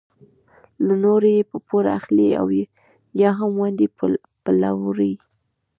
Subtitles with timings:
[0.85, 2.47] له نورو یې په پور اخلي او
[3.21, 3.87] یا هم ونډې
[4.45, 5.13] پلوري.